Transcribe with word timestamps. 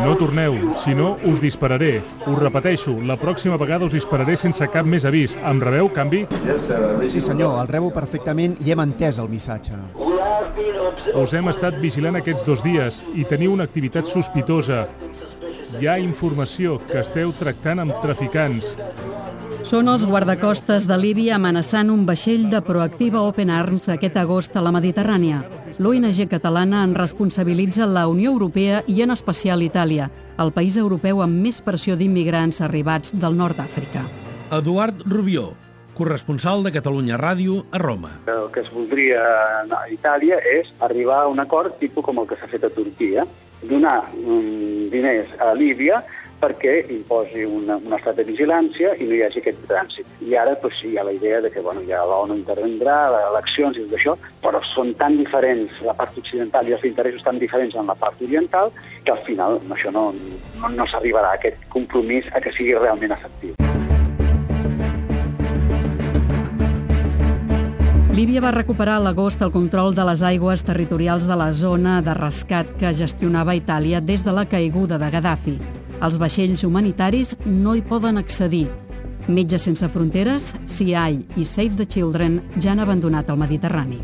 No 0.00 0.16
torneu, 0.16 0.56
si 0.80 0.94
no 0.94 1.16
us 1.28 1.40
dispararé. 1.42 2.00
Us 2.26 2.38
repeteixo, 2.38 2.94
la 3.04 3.18
pròxima 3.20 3.58
vegada 3.60 3.84
us 3.84 3.92
dispararé 3.92 4.36
sense 4.40 4.66
cap 4.72 4.86
més 4.86 5.04
avís. 5.04 5.36
Em 5.36 5.60
rebeu, 5.60 5.90
canvi? 5.92 6.24
Sí, 7.04 7.20
senyor, 7.20 7.60
el 7.62 7.68
rebo 7.68 7.90
perfectament 7.92 8.56
i 8.64 8.72
hem 8.72 8.84
entès 8.86 9.20
el 9.20 9.28
missatge. 9.28 9.76
Us 11.14 11.34
hem 11.36 11.50
estat 11.52 11.76
vigilant 11.82 12.16
aquests 12.20 12.46
dos 12.46 12.64
dies 12.64 13.02
i 13.14 13.26
teniu 13.28 13.52
una 13.56 13.66
activitat 13.68 14.08
sospitosa. 14.08 14.86
Hi 15.78 15.86
ha 15.86 16.00
informació 16.02 16.80
que 16.88 17.00
esteu 17.04 17.32
tractant 17.36 17.84
amb 17.84 18.00
traficants. 18.02 18.72
Són 19.66 19.90
els 19.92 20.06
guardacostes 20.08 20.86
de 20.88 20.96
Líbia 20.96 21.36
amenaçant 21.36 21.90
un 21.92 22.06
vaixell 22.08 22.48
de 22.50 22.62
Proactiva 22.64 23.20
Open 23.28 23.50
Arms 23.52 23.90
aquest 23.92 24.16
agost 24.16 24.56
a 24.56 24.64
la 24.64 24.72
Mediterrània. 24.72 25.42
L'ONG 25.78 26.26
catalana 26.28 26.82
en 26.84 26.94
responsabilitza 26.94 27.86
la 27.86 28.06
Unió 28.08 28.32
Europea 28.32 28.82
i 28.88 29.02
en 29.02 29.14
especial 29.14 29.62
Itàlia, 29.62 30.10
el 30.40 30.52
país 30.52 30.76
europeu 30.80 31.22
amb 31.22 31.42
més 31.44 31.60
pressió 31.62 31.96
d'immigrants 31.96 32.60
arribats 32.66 33.14
del 33.14 33.36
nord 33.36 33.60
d'Àfrica. 33.60 34.02
Eduard 34.56 35.04
Rubió, 35.06 35.52
corresponsal 35.94 36.64
de 36.64 36.72
Catalunya 36.72 37.18
Ràdio 37.20 37.64
a 37.70 37.78
Roma. 37.78 38.10
El 38.26 38.48
que 38.54 38.64
es 38.64 38.70
voldria 38.72 39.20
a 39.68 39.84
Itàlia 39.92 40.40
és 40.56 40.70
arribar 40.80 41.22
a 41.24 41.28
un 41.28 41.40
acord 41.40 41.78
tipus 41.78 42.04
com 42.04 42.18
el 42.22 42.26
que 42.26 42.40
s'ha 42.40 42.48
fet 42.50 42.64
a 42.64 42.72
Turquia, 42.72 43.26
donar 43.62 44.08
um, 44.16 44.88
diners 44.90 45.28
a 45.38 45.52
Líbia 45.54 46.00
perquè 46.40 46.74
imposi 46.92 47.44
una, 47.44 47.76
un 47.76 47.94
estat 47.96 48.18
de 48.20 48.26
vigilància 48.28 48.94
i 48.98 49.08
no 49.08 49.16
hi 49.16 49.22
hagi 49.26 49.42
aquest 49.42 49.60
trànsit. 49.68 50.08
I 50.26 50.36
ara 50.40 50.56
pues, 50.62 50.76
sí, 50.80 50.92
hi 50.92 50.98
ha 50.98 51.06
la 51.06 51.14
idea 51.16 51.40
de 51.44 51.50
que 51.52 51.60
bueno, 51.64 51.84
ja 51.88 52.02
l'ONU 52.08 52.38
intervindrà, 52.40 52.96
eleccions 53.30 53.78
i 53.78 53.86
tot 53.86 53.96
això, 53.98 54.16
però 54.44 54.62
són 54.72 54.94
tan 55.00 55.18
diferents 55.20 55.80
la 55.86 55.96
part 55.98 56.16
occidental 56.18 56.68
i 56.68 56.76
els 56.76 56.86
interessos 56.88 57.24
tan 57.26 57.40
diferents 57.42 57.76
en 57.76 57.90
la 57.90 57.98
part 57.98 58.20
oriental 58.24 58.72
que 59.04 59.14
al 59.14 59.24
final 59.28 59.60
això 59.70 59.92
no, 59.94 60.10
no, 60.12 60.74
no 60.76 60.88
s'arribarà 60.90 61.34
a 61.34 61.40
aquest 61.40 61.68
compromís 61.72 62.28
a 62.34 62.40
que 62.40 62.54
sigui 62.56 62.76
realment 62.78 63.16
efectiu. 63.16 63.56
Líbia 68.10 68.42
va 68.42 68.50
recuperar 68.52 68.98
a 68.98 69.02
l'agost 69.04 69.40
el 69.40 69.52
control 69.54 69.94
de 69.96 70.04
les 70.04 70.20
aigües 70.26 70.64
territorials 70.66 71.24
de 71.30 71.36
la 71.40 71.52
zona 71.56 72.00
de 72.04 72.12
rescat 72.18 72.74
que 72.76 72.90
gestionava 72.92 73.54
Itàlia 73.56 74.02
des 74.04 74.26
de 74.26 74.34
la 74.34 74.44
caiguda 74.50 74.98
de 75.00 75.08
Gaddafi. 75.14 75.79
Els 76.00 76.16
vaixells 76.16 76.62
humanitaris 76.64 77.34
no 77.44 77.74
hi 77.76 77.82
poden 77.84 78.16
accedir. 78.16 78.70
Metges 79.28 79.66
Sense 79.68 79.88
Fronteres, 79.92 80.54
CIAI 80.64 81.18
i 81.36 81.44
Save 81.44 81.76
the 81.76 81.84
Children 81.84 82.38
ja 82.56 82.72
han 82.72 82.80
abandonat 82.80 83.28
el 83.28 83.36
Mediterrani. 83.42 83.98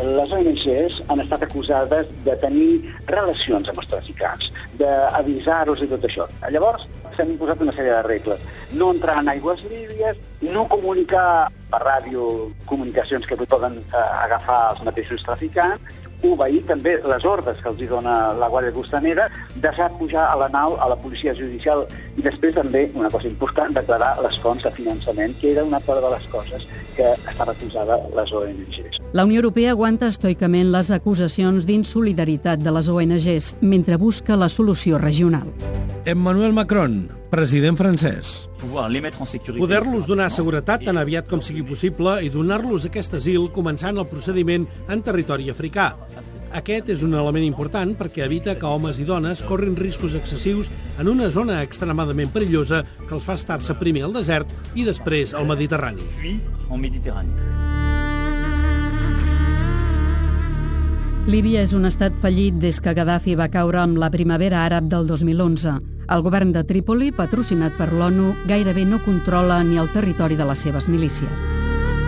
Les 0.00 0.32
ONGs 0.32 1.02
han 1.12 1.20
estat 1.20 1.44
acusades 1.44 2.08
de 2.24 2.38
tenir 2.40 2.70
relacions 3.10 3.68
amb 3.68 3.82
els 3.82 3.90
traficants, 3.92 4.48
d'avisar-los 4.80 5.84
i 5.84 5.90
tot 5.92 6.08
això. 6.08 6.24
Llavors, 6.48 6.88
s'han 7.12 7.34
imposat 7.34 7.60
una 7.60 7.76
sèrie 7.76 7.98
de 7.98 8.02
regles. 8.08 8.48
No 8.72 8.88
entrar 8.96 9.18
en 9.20 9.28
aigües 9.34 9.60
líbies, 9.68 10.16
no 10.48 10.64
comunicar 10.72 11.50
per 11.68 11.82
ràdio 11.84 12.48
comunicacions 12.64 13.28
que 13.28 13.36
poden 13.44 13.82
eh, 13.82 14.06
agafar 14.24 14.62
els 14.72 14.86
mateixos 14.88 15.28
traficants, 15.28 16.00
obeir 16.26 16.62
també 16.68 16.96
les 17.02 17.24
ordres 17.24 17.60
que 17.62 17.68
els 17.70 17.82
dona 17.88 18.32
la 18.38 18.48
Guàrdia 18.52 18.74
Costanera, 18.74 19.28
deixar 19.56 19.90
pujar 19.98 20.26
a 20.30 20.36
la 20.36 20.48
nau 20.52 20.76
a 20.80 20.88
la 20.90 20.96
policia 20.96 21.34
judicial 21.34 21.86
i 22.16 22.22
després 22.22 22.54
també, 22.54 22.88
una 22.94 23.10
cosa 23.10 23.28
important, 23.28 23.74
declarar 23.74 24.16
les 24.22 24.38
fonts 24.42 24.64
de 24.64 24.72
finançament, 24.76 25.36
que 25.40 25.52
era 25.52 25.64
una 25.64 25.80
part 25.80 26.02
de 26.04 26.10
les 26.14 26.26
coses 26.32 26.66
que 26.96 27.12
estava 27.30 27.52
acusada 27.52 28.00
les 28.16 28.32
ONGs. 28.32 29.00
La 29.12 29.24
Unió 29.24 29.40
Europea 29.40 29.72
aguanta 29.72 30.10
estoicament 30.10 30.72
les 30.72 30.90
acusacions 30.94 31.66
d'insolidaritat 31.66 32.60
de 32.60 32.74
les 32.74 32.88
ONGs 32.88 33.54
mentre 33.60 33.96
busca 33.96 34.36
la 34.36 34.48
solució 34.48 34.98
regional. 34.98 35.48
Emmanuel 36.04 36.52
Macron, 36.52 37.19
president 37.30 37.78
francès. 37.78 38.50
Poder-los 39.56 40.06
donar 40.10 40.28
seguretat 40.34 40.84
tan 40.84 40.98
aviat 40.98 41.30
com 41.30 41.40
sigui 41.40 41.62
possible 41.64 42.18
i 42.26 42.28
donar-los 42.28 42.88
aquest 42.90 43.14
asil 43.20 43.48
començant 43.54 43.96
el 43.96 44.08
procediment 44.10 44.66
en 44.90 45.04
territori 45.06 45.48
africà. 45.54 45.94
Aquest 46.50 46.88
és 46.90 47.04
un 47.06 47.14
element 47.14 47.46
important 47.46 47.92
perquè 47.94 48.24
evita 48.26 48.56
que 48.58 48.66
homes 48.66 48.98
i 48.98 49.06
dones 49.06 49.44
corrin 49.46 49.76
riscos 49.78 50.16
excessius 50.18 50.70
en 50.98 51.08
una 51.08 51.30
zona 51.30 51.60
extremadament 51.62 52.32
perillosa 52.34 52.82
que 53.06 53.14
els 53.14 53.24
fa 53.24 53.38
estar-se 53.38 53.78
primer 53.78 54.02
al 54.08 54.16
desert 54.18 54.50
i 54.74 54.82
després 54.84 55.32
al 55.38 55.46
Mediterrani. 55.46 56.02
Líbia 61.30 61.62
és 61.62 61.76
un 61.76 61.86
estat 61.86 62.14
fallit 62.18 62.56
des 62.58 62.80
que 62.82 62.94
Gaddafi 62.96 63.36
va 63.38 63.46
caure 63.52 63.78
amb 63.78 64.00
la 64.02 64.10
primavera 64.10 64.64
àrab 64.66 64.90
del 64.90 65.06
2011. 65.06 65.99
El 66.10 66.24
govern 66.26 66.50
de 66.50 66.64
Trípoli, 66.66 67.12
patrocinat 67.14 67.76
per 67.78 67.92
l'ONU, 67.94 68.32
gairebé 68.50 68.82
no 68.82 68.98
controla 69.04 69.60
ni 69.62 69.78
el 69.78 69.92
territori 69.94 70.34
de 70.34 70.48
les 70.48 70.64
seves 70.66 70.88
milícies. 70.90 71.44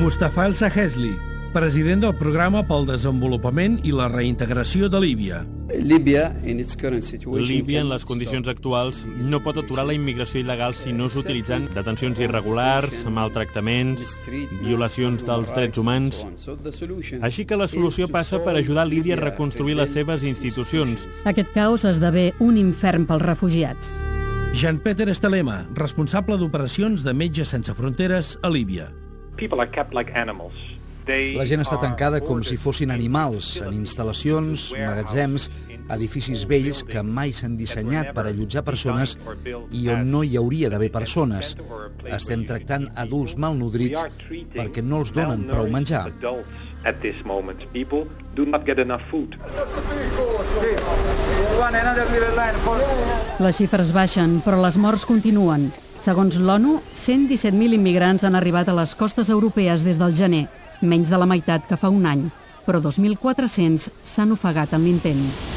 Mustafa 0.00 0.48
El 0.48 0.56
Sahesli, 0.58 1.12
president 1.54 2.02
del 2.02 2.16
Programa 2.18 2.64
pel 2.66 2.82
Desenvolupament 2.88 3.76
i 3.86 3.92
la 3.94 4.08
Reintegració 4.10 4.88
de 4.90 4.98
Líbia. 4.98 5.44
Líbia, 5.70 6.24
en 6.42 6.58
les 7.92 8.04
condicions 8.04 8.50
actuals, 8.50 9.04
no 9.22 9.38
pot 9.44 9.60
aturar 9.62 9.84
la 9.86 9.94
immigració 9.94 10.42
il·legal 10.42 10.74
si 10.74 10.92
no 10.92 11.06
s'utilitzen 11.06 11.68
detencions 11.70 12.18
irregulars, 12.26 13.04
maltractaments, 13.06 14.18
violacions 14.64 15.22
dels 15.22 15.54
drets 15.54 15.78
humans. 15.78 16.24
Així 17.22 17.46
que 17.46 17.56
la 17.56 17.70
solució 17.70 18.10
passa 18.10 18.42
per 18.42 18.58
ajudar 18.58 18.88
Líbia 18.90 19.14
a 19.14 19.22
reconstruir 19.22 19.78
les 19.78 19.94
seves 19.94 20.26
institucions. 20.26 21.06
Aquest 21.24 21.54
caos 21.54 21.86
esdevé 21.86 22.32
un 22.42 22.58
infern 22.58 23.06
pels 23.06 23.22
refugiats. 23.22 23.94
Jean-Peter 24.54 25.08
Estelema, 25.08 25.62
responsable 25.78 26.36
d'operacions 26.38 27.06
de 27.06 27.14
Metges 27.14 27.54
Sense 27.54 27.74
Fronteres 27.78 28.38
a 28.42 28.50
Líbia. 28.50 28.90
People 29.38 29.62
are 29.62 29.70
kept 29.70 29.94
like 29.94 30.10
animals. 30.18 30.58
La 31.04 31.44
gent 31.44 31.60
està 31.60 31.76
tancada 31.80 32.22
com 32.24 32.40
si 32.46 32.56
fossin 32.56 32.92
animals, 32.94 33.58
en 33.60 33.74
instal·lacions, 33.76 34.70
magatzems, 34.72 35.50
edificis 35.92 36.46
vells 36.48 36.80
que 36.88 37.02
mai 37.04 37.34
s'han 37.36 37.58
dissenyat 37.58 38.14
per 38.16 38.24
allotjar 38.30 38.64
persones 38.64 39.16
i 39.68 39.84
on 39.92 40.08
no 40.08 40.22
hi 40.24 40.38
hauria 40.40 40.70
d'haver 40.72 40.88
persones. 40.94 41.54
Estem 42.08 42.46
tractant 42.48 42.88
adults 42.96 43.36
malnodrits 43.36 44.06
perquè 44.54 44.84
no 44.84 45.02
els 45.04 45.12
donen 45.12 45.44
prou 45.50 45.68
menjar. 45.68 46.06
Les 53.44 53.56
xifres 53.60 53.92
baixen, 53.92 54.40
però 54.44 54.64
les 54.64 54.80
morts 54.80 55.04
continuen. 55.08 55.70
Segons 56.04 56.36
l'ONU, 56.36 56.78
117.000 56.92 57.76
immigrants 57.76 58.24
han 58.24 58.36
arribat 58.36 58.68
a 58.68 58.74
les 58.76 58.92
costes 58.96 59.30
europees 59.32 59.84
des 59.86 60.00
del 60.00 60.12
gener, 60.16 60.44
menys 60.84 61.12
de 61.12 61.20
la 61.20 61.28
meitat 61.30 61.66
que 61.68 61.80
fa 61.80 61.92
un 61.92 62.06
any, 62.06 62.28
però 62.66 62.80
2.400 62.84 63.90
s'han 64.04 64.32
ofegat 64.36 64.76
en 64.76 64.88
l'intent. 64.88 65.53